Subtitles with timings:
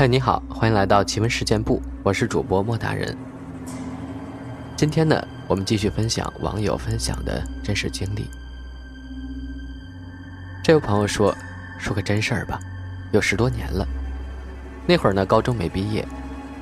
[0.00, 3.14] 嗨，你好，欢迎来到奇闻事件部，我是主播莫大人。
[4.74, 8.24] 今天呢，我们继续分享网友分享的真实经历。
[10.64, 11.36] 这位朋友说
[11.78, 12.58] ：“说个真事儿吧，
[13.12, 13.86] 有十多年了。
[14.86, 16.02] 那会儿呢，高中没毕业，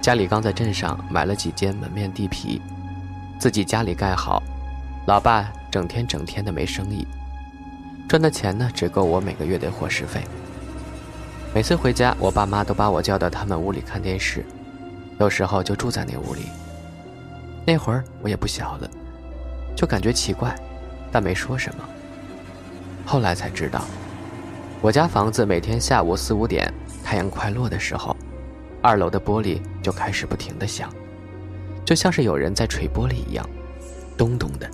[0.01, 2.61] 家里刚在镇上买了几间门面地皮，
[3.39, 4.43] 自己家里盖好，
[5.07, 7.07] 老爸整天整天的没生意，
[8.09, 10.25] 赚的钱呢，只够我每个月的伙食费。”
[11.55, 14.45] 每次回家，我爸妈都把我叫到他们屋里看电视，
[15.19, 16.43] 有时候就住在那屋里。
[17.67, 18.89] 那会儿我也不小了，
[19.75, 20.55] 就感觉奇怪，
[21.11, 21.85] 但没说什么。
[23.05, 23.83] 后来才知道，
[24.83, 26.73] 我家房子每天下午四五点
[27.03, 28.15] 太阳快落的时候，
[28.83, 30.93] 二楼的玻璃就开始不停的响，
[31.83, 33.49] 就像是有人在捶玻璃一样，
[34.19, 34.71] 咚咚的。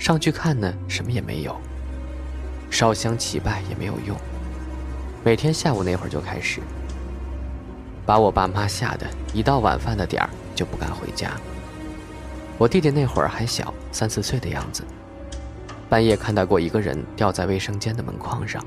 [0.00, 1.56] 上去看呢，什么也没有，
[2.70, 4.16] 烧香祈拜也没有用。
[5.26, 6.60] 每天下午那会儿就开始，
[8.06, 11.32] 把我爸妈吓得一到晚饭的点儿就不敢回家。
[12.56, 14.84] 我弟弟那会儿还小，三四岁的样子，
[15.88, 18.64] 半夜看到过一个人吊在卫生间的门框上，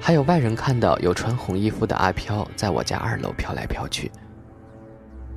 [0.00, 4.10] 还有外人看到有穿红衣服的阿飘在我家二楼飘来飘去。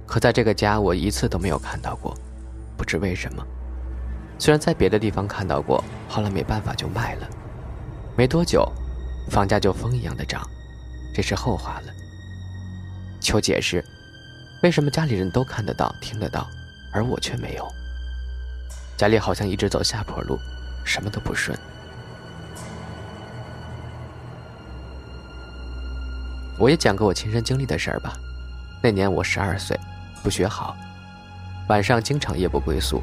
[0.05, 2.16] 可在这个家，我一次都没有看到过，
[2.77, 3.45] 不知为什么。
[4.38, 7.27] 虽然在别的地方看到过，后来没办法就卖了，
[8.16, 8.66] 没多久。
[9.30, 10.41] 房价就风一样的涨，
[11.13, 11.94] 这是后话了。
[13.22, 13.83] 求解释，
[14.63, 16.47] 为什么家里人都看得到、听得到，
[16.91, 17.67] 而我却没有？
[18.97, 20.37] 家里好像一直走下坡路，
[20.83, 21.58] 什么都不顺。
[26.58, 28.14] 我也讲个我亲身经历的事儿吧。
[28.81, 29.80] 那年我十二岁，
[30.23, 30.75] 不学好，
[31.70, 33.02] 晚上经常夜不归宿，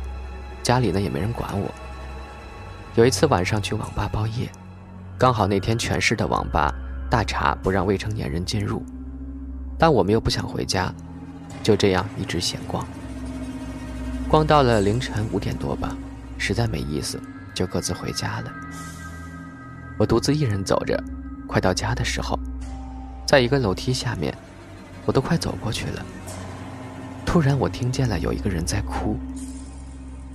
[0.63, 1.71] 家里呢也没人管我。
[2.97, 4.51] 有一次晚上去网吧包夜。
[5.19, 6.71] 刚好那天全市的网吧
[7.09, 8.85] 大查不让未成年人进入，
[9.79, 10.93] 但我们又不想回家，
[11.63, 12.87] 就这样一直闲逛。
[14.29, 15.97] 逛到了凌晨五点多吧，
[16.37, 17.19] 实在没意思，
[17.55, 18.53] 就各自回家了。
[19.97, 21.03] 我独自一人走着，
[21.47, 22.39] 快到家的时候，
[23.27, 24.37] 在一个楼梯下面，
[25.07, 26.05] 我都快走过去了。
[27.25, 29.17] 突然我听见了有一个人在哭。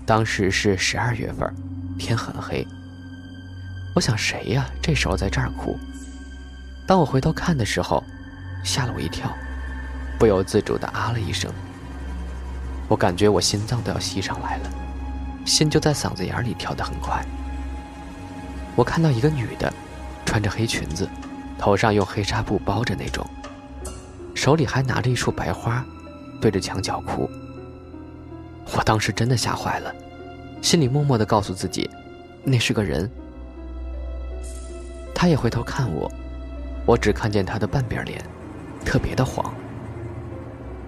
[0.07, 1.53] 当时是十二月份，
[1.99, 2.65] 天很黑。
[3.93, 4.69] 我想谁呀？
[4.81, 5.77] 这时候在这儿哭。
[6.87, 8.03] 当我回头看的时候，
[8.63, 9.31] 吓了我一跳，
[10.17, 11.51] 不由自主的啊了一声。
[12.87, 14.69] 我感觉我心脏都要吸上来了，
[15.45, 17.23] 心就在嗓子眼里跳得很快。
[18.75, 19.71] 我看到一个女的，
[20.25, 21.07] 穿着黑裙子，
[21.57, 23.25] 头上用黑纱布包着那种，
[24.33, 25.85] 手里还拿着一束白花，
[26.39, 27.29] 对着墙角哭。
[28.73, 29.93] 我当时真的吓坏了，
[30.61, 31.89] 心里默默的告诉自己，
[32.43, 33.09] 那是个人。
[35.21, 36.11] 他也回头看我，
[36.83, 38.19] 我只看见他的半边脸，
[38.83, 39.53] 特别的黄。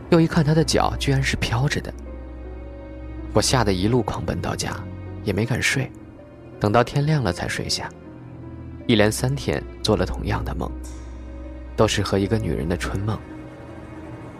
[0.09, 1.93] 又一看他的脚，居然是飘着的。
[3.31, 4.71] 我吓得一路狂奔到家，
[5.23, 5.87] 也没敢睡，
[6.59, 7.87] 等到天亮了才睡下。
[8.87, 10.67] 一连三天做了同样的梦，
[11.75, 13.15] 都是和一个女人的春梦。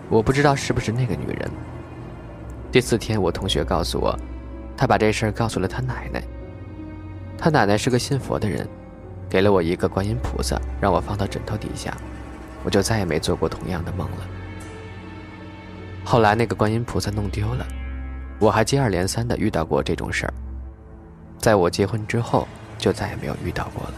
[0.10, 1.52] 我不知道是不是那个女人。
[2.72, 4.18] 第四天，我同学告诉我，
[4.76, 6.24] 他把这事儿告诉了他奶奶。
[7.38, 8.68] 他奶奶是个信佛的人。
[9.34, 11.98] 给了我一个观音菩萨，让我放到枕头底下，
[12.64, 14.28] 我就再也没做过同样的梦了。
[16.06, 17.66] 后来那个观音菩萨弄丢了，
[18.38, 20.34] 我还接二连三的遇到过这种事儿。
[21.40, 23.94] 在我结婚之后，就再也没有遇到过了。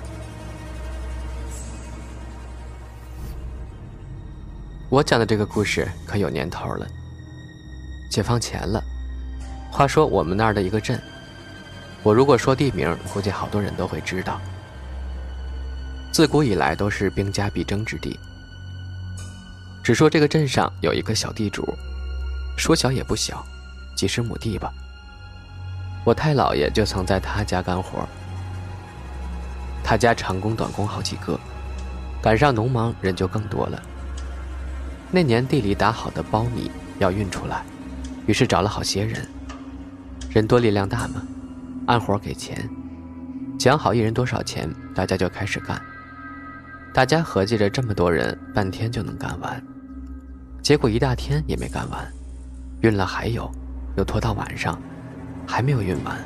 [4.88, 6.88] 我讲的这个故事可有年头了，
[8.10, 8.82] 解放前了。
[9.70, 10.98] 话说我们那儿的一个镇，
[12.04, 14.40] 我如果说地名，估计好多人都会知道。
[16.16, 18.18] 自古以来都是兵家必争之地。
[19.84, 21.78] 只说这个镇上有一个小地主，
[22.56, 23.46] 说小也不小，
[23.98, 24.72] 几十亩地吧。
[26.06, 28.08] 我太姥爷就曾在他家干活。
[29.84, 31.38] 他家长工短工好几个，
[32.22, 33.84] 赶上农忙人就更多了。
[35.12, 37.62] 那年地里打好的苞米要运出来，
[38.26, 39.28] 于是找了好些人。
[40.30, 41.22] 人多力量大嘛，
[41.88, 42.70] 按活给钱，
[43.60, 45.78] 讲好一人多少钱，大家就开始干。
[46.96, 49.62] 大家合计着这么多人半天就能干完，
[50.62, 52.10] 结果一大天也没干完，
[52.80, 53.52] 运了还有，
[53.98, 54.82] 又拖到晚上，
[55.46, 56.18] 还没有运完，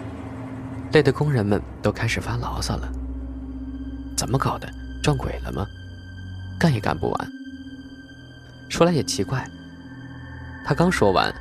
[0.92, 2.88] 累的工人们都开始发牢骚了。
[4.16, 4.71] 怎么搞的？
[5.01, 5.66] 撞鬼了吗？
[6.60, 7.31] 干也干不完。
[8.69, 9.44] 说来也奇怪，
[10.63, 11.33] 他刚说完，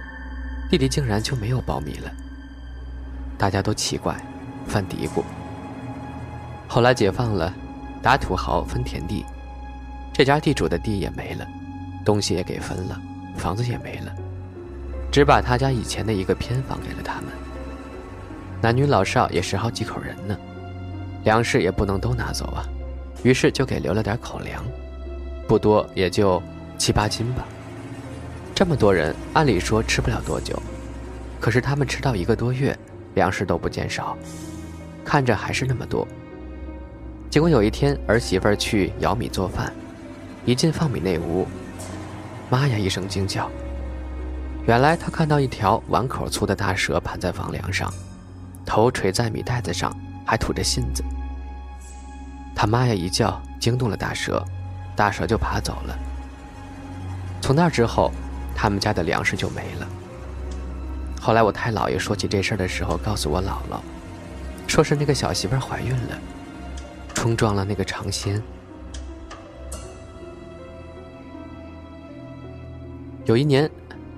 [0.71, 2.11] 弟弟竟然就没有苞米了。
[3.37, 4.19] 大家都奇怪，
[4.67, 5.23] 犯嘀咕。
[6.67, 7.53] 后来解放了。
[8.03, 9.25] 打土豪分田地，
[10.12, 11.47] 这家地主的地也没了，
[12.05, 13.00] 东西也给分了，
[13.37, 14.15] 房子也没了，
[15.11, 17.25] 只把他家以前的一个偏房给了他们。
[18.61, 20.37] 男女老少也十好几口人呢，
[21.25, 22.65] 粮食也不能都拿走啊，
[23.23, 24.65] 于是就给留了点口粮，
[25.47, 26.43] 不多也就
[26.77, 27.44] 七八斤吧。
[28.55, 30.61] 这么多人，按理说吃不了多久，
[31.41, 32.77] 可是他们吃到一个多月，
[33.15, 34.19] 粮食都不见少，
[35.05, 36.06] 看着还是那么多。
[37.31, 39.71] 结果有一天，儿媳妇去舀米做饭，
[40.47, 41.47] 一进放米那屋，
[42.49, 43.51] 妈呀一声惊叫。
[44.67, 47.93] 原来她看到一条碗口粗的大蛇盘在房梁上，
[48.65, 49.95] 头垂在米袋子上，
[50.25, 51.05] 还吐着信子。
[52.55, 54.43] 她妈呀一叫，惊动了大蛇，
[54.97, 55.99] 大蛇就爬走了。
[57.43, 58.11] 从那之后，
[58.57, 59.87] 他们家的粮食就没了。
[61.21, 63.81] 后来我太姥爷说起这事儿的时候，告诉我姥姥，
[64.67, 66.19] 说是那个小媳妇怀孕了。
[67.19, 68.41] 冲撞了那个尝鲜。
[73.25, 73.69] 有一年，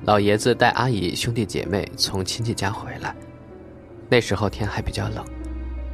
[0.05, 3.17] 老爷子带阿姨兄弟姐妹从亲戚家回来，
[4.11, 5.25] 那时候天还比较冷，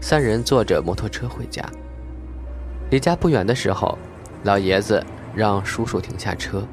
[0.00, 1.64] 三人坐着摩托车回家。
[2.90, 3.96] 离家不远的时候，
[4.42, 5.00] 老爷子
[5.32, 6.66] 让叔叔停下车，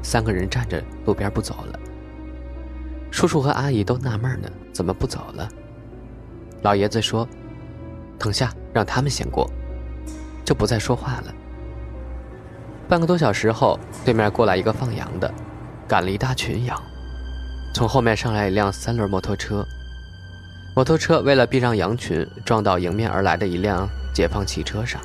[0.00, 1.80] 三个人站着路边不走了。
[3.10, 5.48] 叔叔和阿姨都纳闷呢，怎么不走了？
[6.62, 7.26] 老爷子说。
[8.18, 9.46] 等下，让他们先过，
[10.46, 11.34] 就不再说话了。
[12.88, 15.30] 半个多小时后，对面过来一个放羊的，
[15.88, 16.80] 赶了一大群羊。
[17.74, 19.66] 从后面上来一辆三轮摩托车，
[20.74, 25.00] 摩托车为了避让羊群，撞到迎面而来的一辆解放汽车上。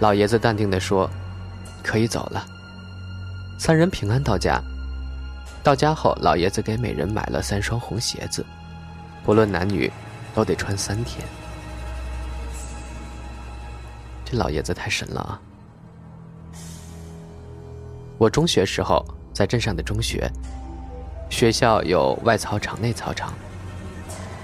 [0.00, 1.10] 老爷子淡定地说
[1.82, 2.44] ：“可以走了。”
[3.58, 4.60] 三人平安到家。
[5.64, 8.44] 到家后，老爷子给每人买了三双红鞋子，
[9.24, 9.90] 不论男女，
[10.34, 11.26] 都得穿三天。
[14.30, 15.40] 这老爷子太神了啊！
[18.18, 19.02] 我中学时候
[19.32, 20.30] 在镇上的中学，
[21.30, 23.32] 学校有外操场、内操场。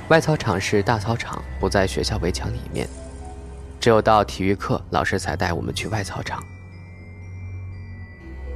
[0.09, 2.89] 外操场是大操场，不在学校围墙里面，
[3.79, 6.43] 只有到体育课，老师才带我们去外操场。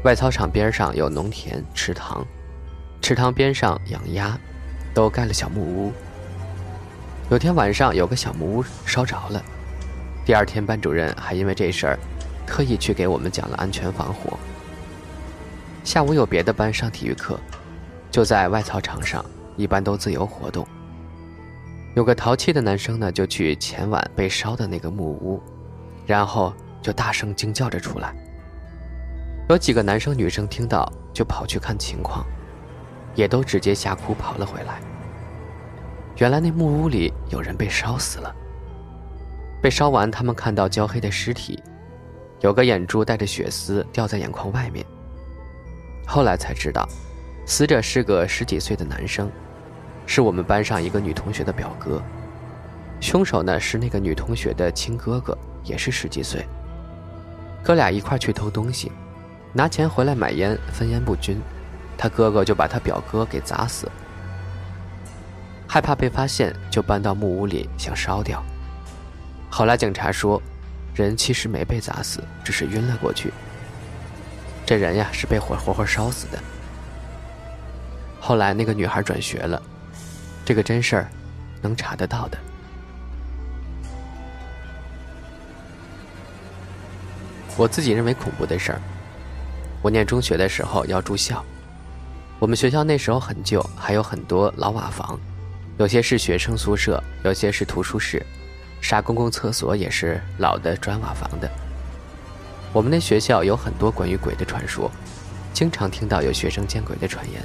[0.04, 2.26] 外操场边上有农田、池塘，
[3.02, 4.38] 池塘边上养鸭，
[4.94, 5.92] 都盖了小木屋。
[7.28, 9.42] 有天晚上，有个小木屋烧着了。
[10.28, 11.98] 第二天，班主任还因为这事儿，
[12.46, 14.38] 特意去给我们讲了安全防火。
[15.82, 17.40] 下午有别的班上体育课，
[18.10, 19.24] 就在外操场上，
[19.56, 20.68] 一般都自由活动。
[21.94, 25.42] 有个淘气的男生呢，就去前晚被烧的那个木屋，
[26.04, 26.52] 然后
[26.82, 28.14] 就大声惊叫着出来。
[29.48, 32.22] 有几个男生女生听到，就跑去看情况，
[33.14, 34.78] 也都直接吓哭跑了回来。
[36.18, 38.36] 原来那木屋里有人被烧死了。
[39.60, 41.62] 被烧完，他们看到焦黑的尸体，
[42.40, 44.84] 有个眼珠带着血丝掉在眼眶外面。
[46.06, 46.88] 后来才知道，
[47.44, 49.30] 死者是个十几岁的男生，
[50.06, 52.00] 是我们班上一个女同学的表哥。
[53.00, 56.46] 凶手呢是那个女同学的亲哥哥，也是十几岁。
[57.62, 58.92] 哥俩一块去偷东西，
[59.52, 61.40] 拿钱回来买烟，分烟不均，
[61.96, 63.90] 他哥哥就把他表哥给砸死。
[65.66, 68.42] 害怕被发现，就搬到木屋里想烧掉。
[69.50, 70.40] 后来警察说，
[70.94, 73.32] 人其实没被砸死，只是晕了过去。
[74.66, 76.38] 这人呀是被火活活烧死的。
[78.20, 79.60] 后来那个女孩转学了，
[80.44, 81.08] 这个真事儿，
[81.62, 82.38] 能查得到的。
[87.56, 88.80] 我自己认为恐怖的事儿，
[89.82, 91.44] 我念中学的时候要住校，
[92.38, 95.18] 我们学校那时候很旧，还有很多老瓦房，
[95.78, 98.24] 有些是学生宿舍，有些是图书室。
[98.80, 101.50] 啥公共厕所也是老的砖瓦房的。
[102.72, 104.90] 我们那学校有很多关于鬼的传说，
[105.52, 107.42] 经常听到有学生见鬼的传言。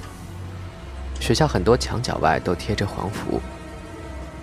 [1.20, 3.42] 学校很多墙角外都贴着黄符。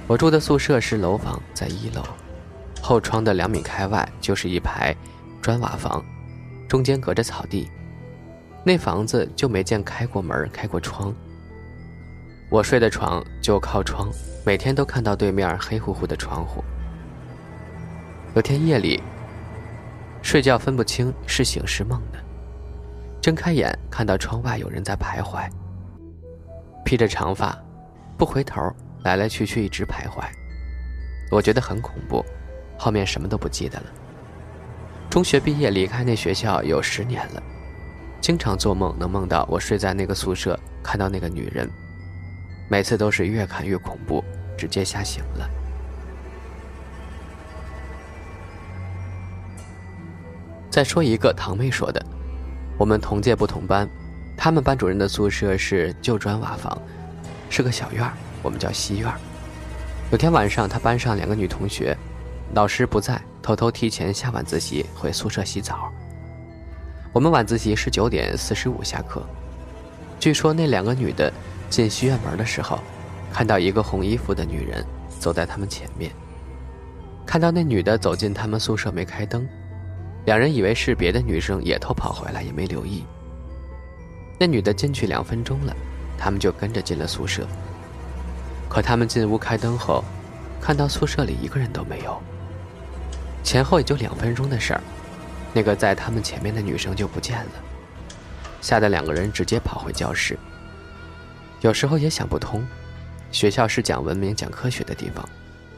[0.07, 2.03] 我住的宿舍是楼房，在一楼，
[2.81, 4.97] 后窗的两米开外就是一排
[5.41, 6.05] 砖瓦房，
[6.67, 7.71] 中间隔着草地。
[8.65, 11.15] 那房子就没见开过门、开过窗。
[12.49, 14.09] 我睡的床就靠窗，
[14.45, 16.65] 每天都看到对面黑乎乎的窗户。
[18.35, 19.03] 有天夜里，
[20.23, 22.19] 睡觉分不清是醒是梦的。
[23.21, 25.51] 睁开眼，看到窗外有人在徘徊，
[26.85, 27.59] 披着长发，
[28.17, 28.73] 不回头，
[29.03, 30.23] 来来去去，一直徘徊。
[31.29, 32.25] 我觉得很恐怖，
[32.79, 33.87] 后面什么都不记得了。
[35.11, 37.43] 中学毕业离开那学校有十年了，
[38.21, 41.69] 经常做梦能梦到我睡在那个宿舍，看到那个女人，
[42.69, 44.23] 每次都是越看越恐怖，
[44.57, 45.51] 直接吓醒了。
[50.71, 52.01] 再说一个堂妹说的，
[52.79, 53.89] 我们同届不同班，
[54.37, 56.81] 他们班主任的宿舍是旧砖瓦房，
[57.49, 59.19] 是个小院儿，我们叫西院儿。
[60.13, 61.97] 有天晚上，他班上两个女同学，
[62.55, 63.21] 老师不在。
[63.43, 65.91] 偷偷提前下晚自习回宿舍洗澡。
[67.11, 69.25] 我们晚自习是九点四十五下课。
[70.21, 71.33] 据说那两个女的
[71.71, 72.79] 进西院门的时候，
[73.33, 74.85] 看到一个红衣服的女人
[75.19, 76.13] 走在他们前面。
[77.25, 79.49] 看到那女的走进他们宿舍没开灯，
[80.27, 83.05] 两人以为是别的女生也偷跑回来，也没留意。
[84.39, 85.75] 那女的进去两分钟了，
[86.19, 87.47] 他们就跟着进了宿舍。
[88.69, 90.05] 可他们进屋开灯后，
[90.61, 92.21] 看到宿舍里一个人都没有。
[93.43, 94.81] 前后也就两分钟的事儿，
[95.53, 97.53] 那个在他们前面的女生就不见了，
[98.61, 100.39] 吓得两个人直接跑回教室。
[101.63, 102.65] 有时候也想不通，
[103.33, 105.27] 学校是讲文明、讲科学的地方，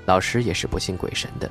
[0.04, 1.50] 老师也是不信鬼神的。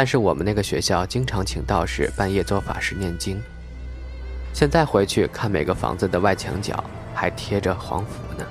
[0.00, 3.38] 但是我们那个学校经常请道士半夜做法事念经。
[4.54, 6.82] 现在回去看每个房子的外墙角
[7.14, 8.46] 还贴着黄符呢。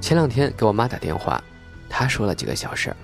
[0.00, 1.42] 前两天给我妈打电话。
[1.90, 2.94] 他说了几个小事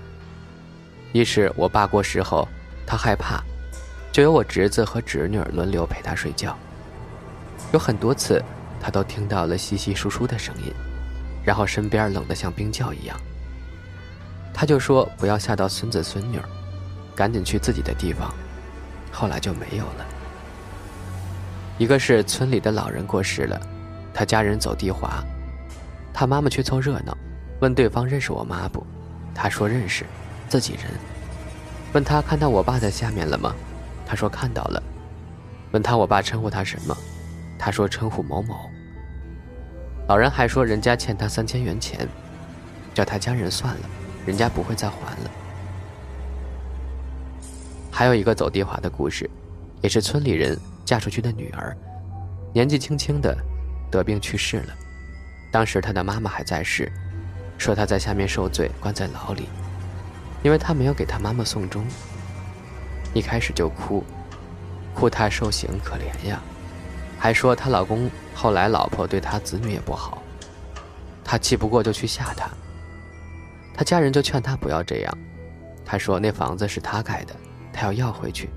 [1.11, 2.47] 一是我爸过世后，
[2.87, 3.43] 他害怕，
[4.09, 6.57] 就由我侄子和侄女轮流陪他睡觉。
[7.73, 8.41] 有很多次，
[8.79, 10.73] 他都听到了稀稀疏疏的声音，
[11.43, 13.19] 然后身边冷得像冰窖一样。
[14.57, 16.39] 他就说不要吓到孙子孙女，
[17.13, 18.33] 赶紧去自己的地方。
[19.11, 20.05] 后来就没有了。
[21.77, 23.59] 一个是村里的老人过世了，
[24.13, 25.21] 他家人走地滑，
[26.13, 27.15] 他妈妈去凑热闹。
[27.59, 28.85] 问对方认识我妈不？
[29.33, 30.05] 他说认识，
[30.47, 30.83] 自己人。
[31.91, 33.53] 问他看到我爸在下面了吗？
[34.05, 34.81] 他说看到了。
[35.71, 36.95] 问他我爸称呼他什么？
[37.59, 38.69] 他说称呼某某。
[40.07, 42.07] 老人还说人家欠他三千元钱，
[42.93, 43.89] 叫他家人算了，
[44.25, 45.31] 人家不会再还了。
[47.91, 49.29] 还有一个走地滑的故事，
[49.81, 51.75] 也是村里人嫁出去的女儿，
[52.53, 53.37] 年纪轻轻的
[53.89, 54.73] 得病去世了，
[55.51, 56.91] 当时她的妈妈还在世。
[57.57, 59.47] 说她在下面受罪，关在牢里，
[60.43, 61.85] 因为她没有给她妈妈送终。
[63.13, 64.03] 一开始就哭，
[64.93, 66.41] 哭她受刑可怜呀，
[67.17, 70.21] 还说她老公后来老婆对她子女也不好，
[71.23, 72.49] 她气不过就去吓她。
[73.75, 75.17] 他家人就劝他不要这样，
[75.83, 77.35] 他说那房子是他盖的，
[77.73, 78.49] 他要要回去。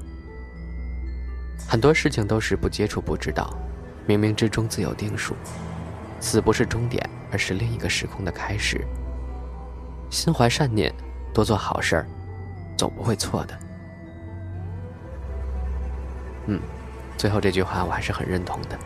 [1.69, 3.53] 很多事情都是不接触不知道，
[4.07, 5.35] 冥冥之中自有定数，
[6.21, 7.05] 死不是终点。
[7.31, 8.83] 而是另一个时空的开始。
[10.09, 10.91] 心怀善念，
[11.35, 12.07] 多做好事儿，
[12.75, 13.59] 总不会错的。
[16.47, 16.59] 嗯，
[17.19, 18.79] 最后这句话我还是很认同的。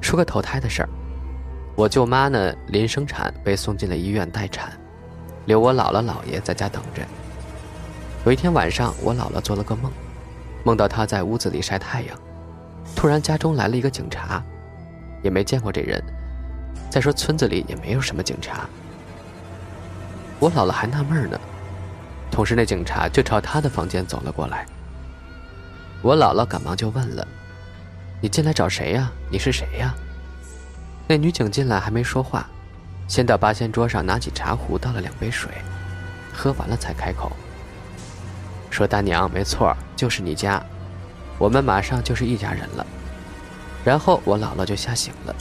[0.00, 0.88] 说个投胎的事儿，
[1.80, 4.70] 我舅妈呢临生产被送进了医院待产，
[5.46, 7.00] 留我姥姥姥爷在家等着。
[8.26, 9.90] 有一天晚上，我姥姥做了个梦，
[10.62, 12.14] 梦到她在屋子里晒太阳，
[12.94, 14.44] 突然家中来了一个警察。
[15.22, 16.02] 也没见过这人，
[16.90, 18.68] 再说村子里也没有什么警察。
[20.38, 21.40] 我姥姥还纳闷呢，
[22.30, 24.66] 同时那警察就朝他的房间走了过来。
[26.02, 27.26] 我姥姥赶忙就问了
[28.20, 29.10] ：“你进来找谁呀？
[29.30, 29.94] 你是谁呀？”
[31.10, 32.48] 那女警进来还没说话，
[33.08, 35.50] 先到八仙桌上拿起茶壶倒了两杯水，
[36.32, 37.32] 喝完了才开口，
[38.70, 40.64] 说：“大娘，没错，就是你家，
[41.36, 42.86] 我们马上就是一家人了。”
[43.84, 45.34] 然后我姥姥就吓醒了。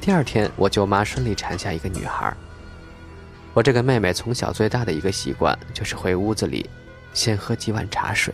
[0.00, 2.32] 第二天，我舅妈顺利产下一个女孩。
[3.52, 6.70] 我这个妹妹从小最大的一个习惯就是回屋子里，
[7.12, 8.32] 先喝几碗茶水。